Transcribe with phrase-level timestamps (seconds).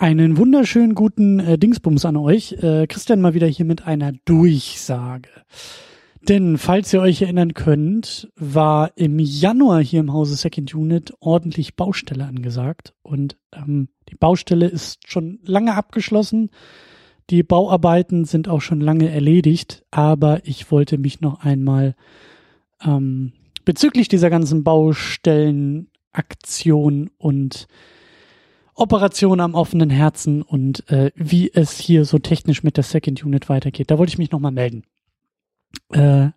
[0.00, 2.52] Einen wunderschönen guten äh, Dingsbums an euch.
[2.52, 5.28] Äh, Christian mal wieder hier mit einer Durchsage.
[6.26, 11.76] Denn, falls ihr euch erinnern könnt, war im Januar hier im Hause Second Unit ordentlich
[11.76, 12.94] Baustelle angesagt.
[13.02, 16.48] Und ähm, die Baustelle ist schon lange abgeschlossen.
[17.28, 19.84] Die Bauarbeiten sind auch schon lange erledigt.
[19.90, 21.94] Aber ich wollte mich noch einmal
[22.82, 23.32] ähm,
[23.66, 27.68] bezüglich dieser ganzen Baustellenaktion und
[28.80, 33.48] Operation am offenen Herzen und äh, wie es hier so technisch mit der Second Unit
[33.48, 33.90] weitergeht.
[33.90, 34.84] Da wollte ich mich nochmal melden.
[35.92, 36.30] Äh,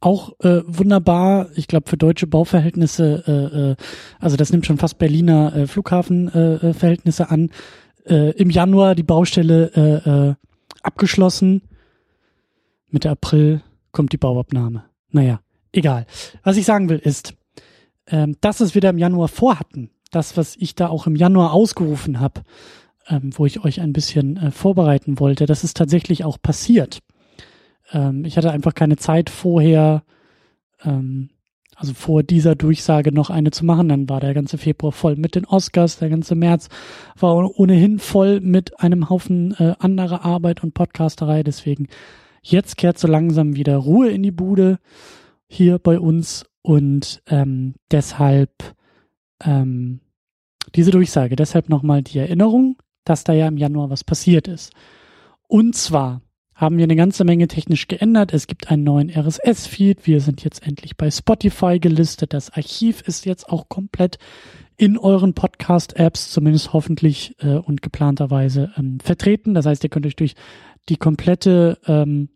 [0.00, 3.76] auch äh, wunderbar, ich glaube für deutsche Bauverhältnisse, äh, äh,
[4.20, 7.50] also das nimmt schon fast Berliner äh, Flughafenverhältnisse äh, an.
[8.06, 10.34] Äh, Im Januar die Baustelle äh, äh,
[10.82, 11.62] abgeschlossen.
[12.90, 14.84] Mitte April kommt die Bauabnahme.
[15.10, 15.40] Naja,
[15.72, 16.06] egal.
[16.42, 17.34] Was ich sagen will ist,
[18.06, 22.20] äh, dass es wieder im Januar vorhatten, das, was ich da auch im Januar ausgerufen
[22.20, 22.42] habe,
[23.08, 27.00] ähm, wo ich euch ein bisschen äh, vorbereiten wollte, das ist tatsächlich auch passiert.
[27.92, 30.04] Ähm, ich hatte einfach keine Zeit vorher,
[30.84, 31.30] ähm,
[31.74, 33.88] also vor dieser Durchsage noch eine zu machen.
[33.88, 36.68] Dann war der ganze Februar voll mit den Oscars, der ganze März
[37.18, 41.42] war ohnehin voll mit einem Haufen äh, anderer Arbeit und Podcasterei.
[41.42, 41.88] Deswegen
[42.42, 44.78] jetzt kehrt so langsam wieder Ruhe in die Bude
[45.48, 48.50] hier bei uns und ähm, deshalb
[49.44, 50.00] ähm,
[50.74, 51.36] diese Durchsage.
[51.36, 54.72] Deshalb nochmal die Erinnerung, dass da ja im Januar was passiert ist.
[55.48, 56.22] Und zwar
[56.54, 58.32] haben wir eine ganze Menge technisch geändert.
[58.32, 60.06] Es gibt einen neuen RSS-Feed.
[60.06, 62.32] Wir sind jetzt endlich bei Spotify gelistet.
[62.32, 64.18] Das Archiv ist jetzt auch komplett
[64.76, 69.54] in euren Podcast-Apps, zumindest hoffentlich äh, und geplanterweise ähm, vertreten.
[69.54, 70.34] Das heißt, ihr könnt euch durch
[70.88, 72.28] die komplette ähm,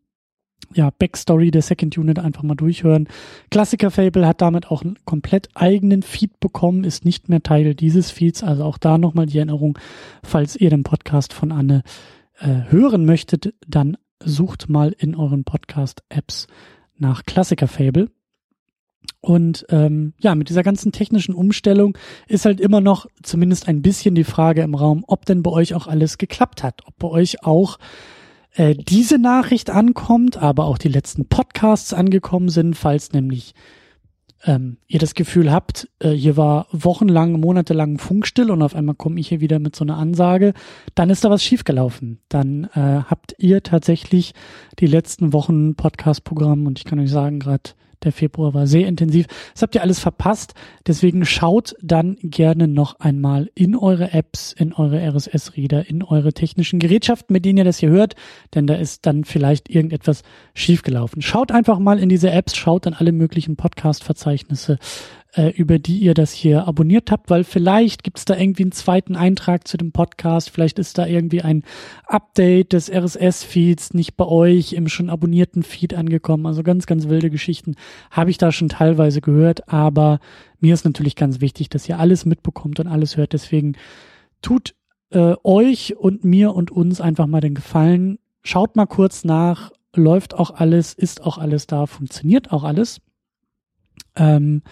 [0.75, 3.09] ja, Backstory der Second Unit einfach mal durchhören.
[3.51, 8.11] Klassiker Fable hat damit auch einen komplett eigenen Feed bekommen, ist nicht mehr Teil dieses
[8.11, 8.43] Feeds.
[8.43, 9.79] Also auch da nochmal die Erinnerung,
[10.23, 11.83] falls ihr den Podcast von Anne
[12.39, 16.47] äh, hören möchtet, dann sucht mal in euren Podcast-Apps
[16.99, 18.11] nach Klassiker Fable.
[19.21, 21.97] Und ähm, ja, mit dieser ganzen technischen Umstellung
[22.29, 25.75] ist halt immer noch zumindest ein bisschen die Frage im Raum, ob denn bei euch
[25.75, 27.79] auch alles geklappt hat, ob bei euch auch
[28.57, 33.55] äh, diese Nachricht ankommt, aber auch die letzten Podcasts angekommen sind, falls nämlich
[34.45, 39.21] ähm, ihr das Gefühl habt, äh, hier war wochenlang, monatelang Funkstill und auf einmal komme
[39.21, 40.55] ich hier wieder mit so einer Ansage,
[40.95, 42.21] dann ist da was schiefgelaufen.
[42.29, 44.33] Dann äh, habt ihr tatsächlich
[44.79, 47.71] die letzten Wochen Podcast-Programm und ich kann euch sagen, gerade
[48.03, 49.27] der Februar war sehr intensiv.
[49.53, 50.55] Das habt ihr alles verpasst.
[50.87, 56.79] Deswegen schaut dann gerne noch einmal in eure Apps, in eure RSS-Reader, in eure technischen
[56.79, 58.15] Gerätschaften, mit denen ihr das hier hört,
[58.55, 60.23] denn da ist dann vielleicht irgendetwas
[60.55, 61.23] schiefgelaufen.
[61.23, 64.79] Schaut einfach mal in diese Apps, schaut dann alle möglichen Podcast-Verzeichnisse
[65.37, 68.73] äh, über die ihr das hier abonniert habt, weil vielleicht gibt es da irgendwie einen
[68.73, 71.63] zweiten Eintrag zu dem Podcast, vielleicht ist da irgendwie ein
[72.07, 76.47] Update des RSS-Feeds nicht bei euch im schon abonnierten Feed angekommen.
[76.47, 77.75] Also ganz, ganz wilde Geschichten
[78.11, 80.21] habe ich da schon teilweise gehört, aber
[80.59, 83.35] mir ist natürlich ganz wichtig, dass ihr alles mitbekommt und alles hört.
[83.35, 83.77] Deswegen
[84.41, 84.75] tut
[85.11, 88.19] äh, euch und mir und uns einfach mal den Gefallen.
[88.43, 93.01] Schaut mal kurz nach, läuft auch alles, ist auch alles da, funktioniert auch alles.
[94.17, 94.63] Ähm,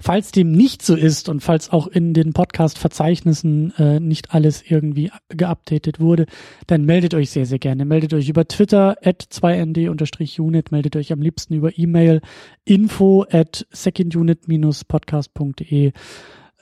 [0.00, 5.10] Falls dem nicht so ist und falls auch in den Podcast-Verzeichnissen äh, nicht alles irgendwie
[5.28, 6.26] geupdatet wurde,
[6.68, 7.84] dann meldet euch sehr, sehr gerne.
[7.84, 12.20] Meldet euch über Twitter at 2nd-unit, meldet euch am liebsten über E-Mail
[12.64, 15.90] info at secondunit-podcast.de.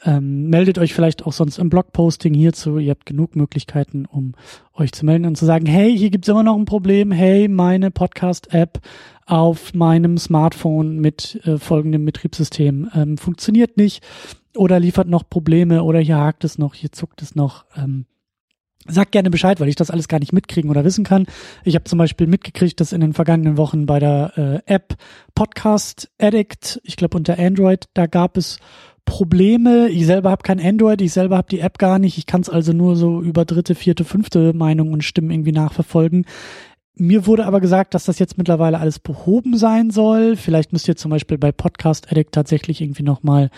[0.07, 2.79] Ähm, meldet euch vielleicht auch sonst im Blogposting hierzu.
[2.79, 4.35] Ihr habt genug Möglichkeiten, um
[4.73, 7.11] euch zu melden und zu sagen, hey, hier gibt's immer noch ein Problem.
[7.11, 8.81] Hey, meine Podcast-App
[9.27, 14.05] auf meinem Smartphone mit äh, folgendem Betriebssystem ähm, funktioniert nicht
[14.55, 17.65] oder liefert noch Probleme oder hier hakt es noch, hier zuckt es noch.
[17.77, 18.07] Ähm,
[18.89, 21.27] Sagt gerne Bescheid, weil ich das alles gar nicht mitkriegen oder wissen kann.
[21.65, 24.95] Ich habe zum Beispiel mitgekriegt, dass in den vergangenen Wochen bei der äh, App
[25.35, 28.61] Podcast Addict, ich glaube unter Android, da gab es
[29.07, 29.89] Probleme.
[29.89, 32.19] Ich selber habe kein Android, ich selber habe die App gar nicht.
[32.19, 36.27] Ich kann es also nur so über dritte, vierte, fünfte Meinungen und Stimmen irgendwie nachverfolgen.
[36.99, 40.35] Mir wurde aber gesagt, dass das jetzt mittlerweile alles behoben sein soll.
[40.35, 43.51] Vielleicht müsst ihr zum Beispiel bei Podcast Addict tatsächlich irgendwie nochmal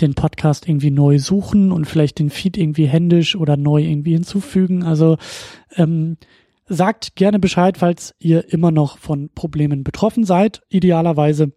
[0.00, 4.84] den Podcast irgendwie neu suchen und vielleicht den Feed irgendwie händisch oder neu irgendwie hinzufügen.
[4.84, 5.18] Also
[5.76, 6.16] ähm,
[6.66, 10.62] sagt gerne Bescheid, falls ihr immer noch von Problemen betroffen seid.
[10.70, 11.52] Idealerweise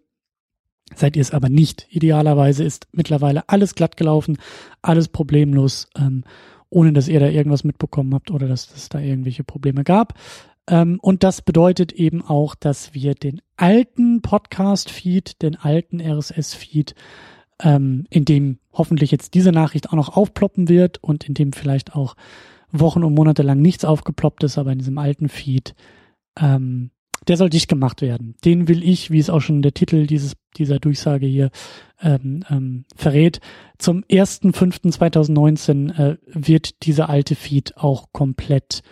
[0.94, 1.86] seid ihr es aber nicht.
[1.90, 4.38] Idealerweise ist mittlerweile alles glatt gelaufen,
[4.82, 6.24] alles problemlos, ähm,
[6.70, 10.14] ohne dass ihr da irgendwas mitbekommen habt oder dass es da irgendwelche Probleme gab.
[10.68, 16.94] Ähm, und das bedeutet eben auch, dass wir den alten Podcast-Feed, den alten RSS-Feed,
[17.62, 21.94] ähm, in dem hoffentlich jetzt diese Nachricht auch noch aufploppen wird und in dem vielleicht
[21.94, 22.14] auch
[22.70, 25.74] Wochen und Monate lang nichts aufgeploppt ist, aber in diesem alten Feed,
[26.40, 26.90] ähm,
[27.28, 28.34] der soll dicht gemacht werden.
[28.44, 31.50] Den will ich, wie es auch schon der Titel dieses, dieser Durchsage hier
[32.00, 33.40] ähm, ähm, verrät,
[33.78, 38.82] zum 1.5.2019 äh, wird dieser alte Feed auch komplett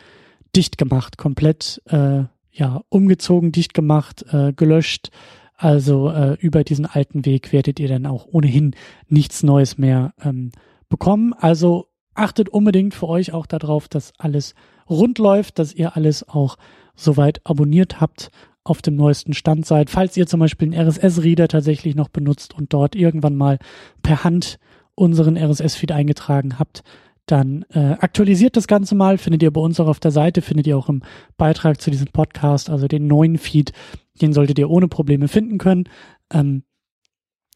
[0.55, 5.11] dicht gemacht, komplett äh, ja umgezogen, dicht gemacht, äh, gelöscht.
[5.56, 8.75] Also äh, über diesen alten Weg werdet ihr dann auch ohnehin
[9.09, 10.53] nichts Neues mehr ähm,
[10.88, 11.35] bekommen.
[11.35, 14.55] Also achtet unbedingt für euch auch darauf, dass alles
[14.90, 16.56] rund läuft, dass ihr alles auch
[16.94, 18.31] soweit abonniert habt,
[18.64, 19.88] auf dem neuesten Stand seid.
[19.90, 23.58] Falls ihr zum Beispiel einen RSS-Reader tatsächlich noch benutzt und dort irgendwann mal
[24.02, 24.58] per Hand
[24.94, 26.82] unseren RSS-Feed eingetragen habt,
[27.26, 30.66] dann äh, aktualisiert das Ganze mal, findet ihr bei uns auch auf der Seite, findet
[30.66, 31.02] ihr auch im
[31.37, 33.72] Beitrag zu diesem Podcast, also den neuen Feed,
[34.20, 35.84] den solltet ihr ohne Probleme finden können.
[36.32, 36.64] Ähm,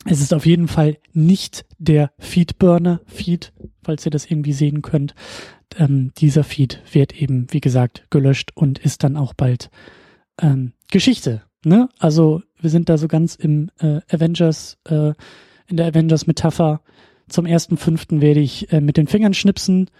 [0.06, 3.52] es ist auf jeden Fall nicht der Feedburner-Feed,
[3.82, 5.14] falls ihr das irgendwie sehen könnt.
[5.76, 9.70] Ähm, dieser Feed wird eben, wie gesagt, gelöscht und ist dann auch bald
[10.40, 11.42] ähm, Geschichte.
[11.64, 11.88] Ne?
[11.98, 15.12] Also wir sind da so ganz im äh, Avengers, äh,
[15.66, 16.80] in der Avengers-Metapher.
[17.28, 19.90] Zum ersten fünften werde ich äh, mit den Fingern schnipsen,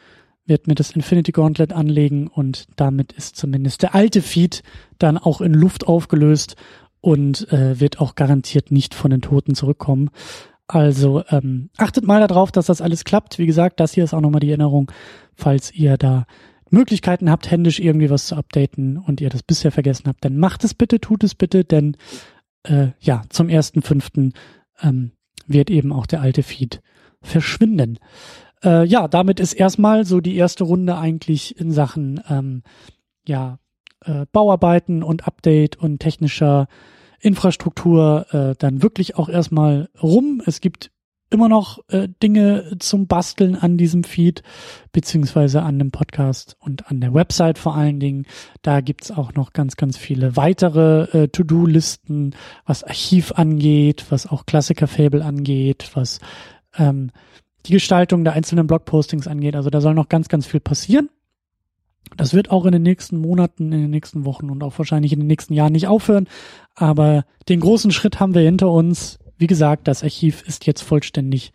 [0.46, 4.62] werde mir das Infinity Gauntlet anlegen und damit ist zumindest der alte Feed
[4.99, 6.56] dann auch in Luft aufgelöst
[7.00, 10.10] und äh, wird auch garantiert nicht von den Toten zurückkommen.
[10.66, 13.38] Also ähm, achtet mal darauf, dass das alles klappt.
[13.38, 14.90] Wie gesagt, das hier ist auch nochmal die Erinnerung,
[15.34, 16.26] falls ihr da
[16.70, 20.64] Möglichkeiten habt, händisch irgendwie was zu updaten und ihr das bisher vergessen habt, dann macht
[20.64, 21.96] es bitte, tut es bitte, denn
[22.64, 24.32] äh, ja, zum ersten fünften
[24.81, 25.12] ähm,
[25.46, 26.81] wird eben auch der alte Feed
[27.22, 27.99] verschwinden.
[28.62, 32.62] Äh, ja, damit ist erstmal so die erste Runde eigentlich in Sachen ähm,
[33.26, 33.58] ja
[34.05, 36.67] äh, Bauarbeiten und Update und technischer
[37.25, 40.43] Infrastruktur äh, dann wirklich auch erstmal rum.
[40.44, 40.91] Es gibt
[41.31, 44.43] immer noch äh, Dinge zum Basteln an diesem Feed,
[44.93, 48.26] beziehungsweise an dem Podcast und an der Website vor allen Dingen.
[48.62, 52.37] Da gibt's auch noch ganz, ganz viele weitere äh, To-Do-Listen,
[52.67, 56.20] was Archiv angeht, was auch Klassiker-Fable angeht, was
[56.77, 57.11] ähm,
[57.67, 59.56] die Gestaltung der einzelnen Blogpostings angeht.
[59.56, 61.09] Also da soll noch ganz, ganz viel passieren.
[62.17, 65.21] Das wird auch in den nächsten Monaten, in den nächsten Wochen und auch wahrscheinlich in
[65.21, 66.29] den nächsten Jahren nicht aufhören.
[66.75, 69.19] Aber den großen Schritt haben wir hinter uns.
[69.37, 71.53] Wie gesagt, das Archiv ist jetzt vollständig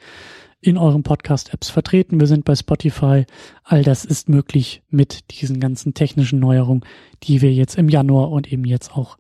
[0.62, 2.19] in euren Podcast-Apps vertreten.
[2.19, 3.25] Wir sind bei Spotify.
[3.63, 6.84] All das ist möglich mit diesen ganzen technischen Neuerungen,
[7.24, 9.18] die wir jetzt im Januar und eben jetzt auch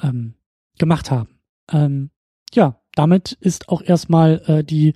[0.00, 0.34] ähm,
[0.78, 1.40] gemacht haben.
[1.72, 2.10] Ähm,
[2.54, 4.94] ja, damit ist auch erstmal äh, die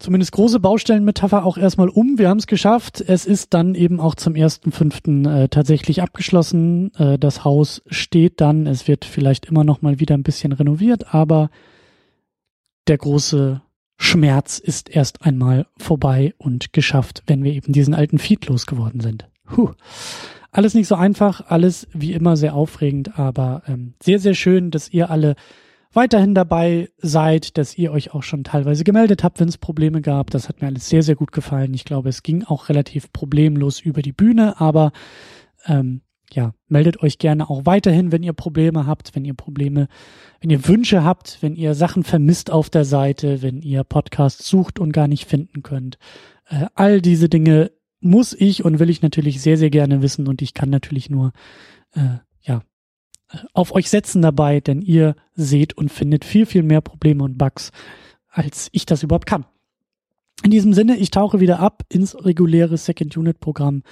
[0.00, 2.18] zumindest große Baustellenmetapher auch erstmal um.
[2.18, 3.00] Wir haben es geschafft.
[3.06, 6.92] Es ist dann eben auch zum ersten fünften äh, tatsächlich abgeschlossen.
[6.94, 8.66] Äh, das Haus steht dann.
[8.66, 11.50] Es wird vielleicht immer noch mal wieder ein bisschen renoviert, aber
[12.88, 13.60] der große
[13.98, 19.28] Schmerz ist erst einmal vorbei und geschafft, wenn wir eben diesen alten Feed losgeworden sind.
[19.44, 19.72] Puh.
[20.52, 24.88] Alles nicht so einfach, alles wie immer sehr aufregend, aber ähm, sehr, sehr schön, dass
[24.88, 25.36] ihr alle
[25.92, 30.30] weiterhin dabei seid, dass ihr euch auch schon teilweise gemeldet habt, wenn es Probleme gab.
[30.30, 31.74] Das hat mir alles sehr, sehr gut gefallen.
[31.74, 34.92] Ich glaube, es ging auch relativ problemlos über die Bühne, aber
[35.66, 36.02] ähm,
[36.32, 39.88] ja, meldet euch gerne auch weiterhin, wenn ihr Probleme habt, wenn ihr Probleme,
[40.40, 44.78] wenn ihr Wünsche habt, wenn ihr Sachen vermisst auf der Seite, wenn ihr Podcasts sucht
[44.78, 45.98] und gar nicht finden könnt.
[46.48, 50.40] Äh, all diese Dinge muss ich und will ich natürlich sehr, sehr gerne wissen und
[50.40, 51.32] ich kann natürlich nur
[51.94, 52.18] äh,
[53.52, 57.70] auf euch setzen dabei, denn ihr seht und findet viel, viel mehr Probleme und Bugs,
[58.28, 59.46] als ich das überhaupt kann.
[60.42, 63.82] In diesem Sinne, ich tauche wieder ab ins reguläre Second Unit Programm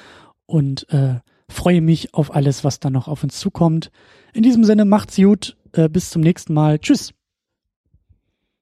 [0.46, 1.16] und äh,
[1.48, 3.90] freue mich auf alles, was da noch auf uns zukommt.
[4.32, 6.78] In diesem Sinne, macht's gut, äh, bis zum nächsten Mal.
[6.78, 7.12] Tschüss.